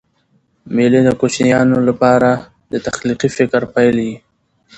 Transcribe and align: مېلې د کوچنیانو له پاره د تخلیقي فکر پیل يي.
مېلې 0.75 1.01
د 1.03 1.09
کوچنیانو 1.19 1.77
له 1.87 1.93
پاره 2.01 2.33
د 2.71 2.73
تخلیقي 2.87 3.29
فکر 3.37 3.61
پیل 3.73 3.97
يي. 4.07 4.15